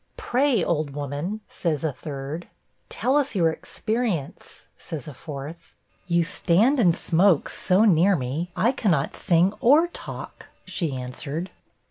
'Pray, 0.17 0.63
old 0.63 0.95
woman,' 0.95 1.41
says 1.47 1.83
a 1.83 1.91
third. 1.93 2.47
'Tell 2.89 3.17
us 3.17 3.35
your 3.35 3.51
experience,' 3.51 4.65
says 4.75 5.07
a 5.07 5.13
fourth. 5.13 5.75
'You 6.07 6.23
stand 6.23 6.79
and 6.79 6.95
smoke 6.95 7.49
so 7.49 7.85
near 7.85 8.15
me, 8.15 8.51
I 8.55 8.71
cannot 8.71 9.15
sing 9.15 9.53
or 9.61 9.89
talk,' 9.89 10.47
she 10.65 10.95
answered. 10.95 11.51